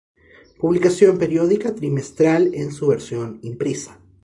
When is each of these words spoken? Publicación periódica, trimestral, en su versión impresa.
Publicación 0.59 1.19
periódica, 1.19 1.75
trimestral, 1.75 2.55
en 2.55 2.71
su 2.71 2.87
versión 2.87 3.37
impresa. 3.43 3.99